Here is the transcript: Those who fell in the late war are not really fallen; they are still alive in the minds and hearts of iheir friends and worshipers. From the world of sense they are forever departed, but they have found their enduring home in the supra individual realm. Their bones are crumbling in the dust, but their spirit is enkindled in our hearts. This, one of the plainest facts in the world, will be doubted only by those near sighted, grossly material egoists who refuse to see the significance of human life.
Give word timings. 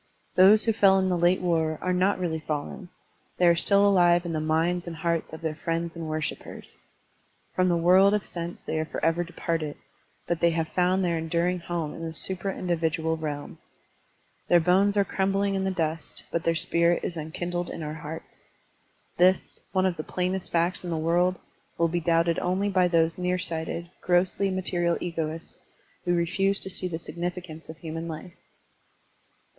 Those 0.33 0.63
who 0.63 0.73
fell 0.73 0.97
in 0.97 1.09
the 1.09 1.15
late 1.15 1.41
war 1.41 1.77
are 1.79 1.93
not 1.93 2.17
really 2.17 2.39
fallen; 2.39 2.89
they 3.37 3.45
are 3.45 3.55
still 3.55 3.87
alive 3.87 4.25
in 4.25 4.33
the 4.33 4.39
minds 4.39 4.87
and 4.87 4.95
hearts 4.95 5.31
of 5.31 5.41
iheir 5.41 5.55
friends 5.55 5.95
and 5.95 6.07
worshipers. 6.09 6.75
From 7.55 7.69
the 7.69 7.77
world 7.77 8.15
of 8.15 8.25
sense 8.25 8.61
they 8.65 8.79
are 8.79 8.85
forever 8.85 9.23
departed, 9.23 9.77
but 10.25 10.39
they 10.39 10.49
have 10.49 10.69
found 10.69 11.05
their 11.05 11.19
enduring 11.19 11.59
home 11.59 11.93
in 11.93 12.03
the 12.03 12.13
supra 12.13 12.57
individual 12.57 13.15
realm. 13.15 13.59
Their 14.47 14.59
bones 14.59 14.97
are 14.97 15.05
crumbling 15.05 15.53
in 15.53 15.65
the 15.65 15.69
dust, 15.69 16.23
but 16.31 16.45
their 16.45 16.55
spirit 16.55 17.03
is 17.03 17.15
enkindled 17.15 17.69
in 17.69 17.83
our 17.83 17.93
hearts. 17.93 18.43
This, 19.17 19.59
one 19.71 19.85
of 19.85 19.97
the 19.97 20.03
plainest 20.03 20.51
facts 20.51 20.83
in 20.83 20.89
the 20.89 20.97
world, 20.97 21.35
will 21.77 21.87
be 21.89 21.99
doubted 22.01 22.39
only 22.39 22.69
by 22.69 22.87
those 22.87 23.19
near 23.19 23.37
sighted, 23.37 23.91
grossly 24.01 24.49
material 24.49 24.97
egoists 24.99 25.63
who 26.05 26.15
refuse 26.15 26.59
to 26.61 26.71
see 26.71 26.87
the 26.87 26.97
significance 26.97 27.69
of 27.69 27.77
human 27.77 28.07
life. 28.07 28.33